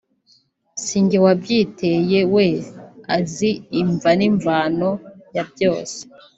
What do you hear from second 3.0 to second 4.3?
azi imvo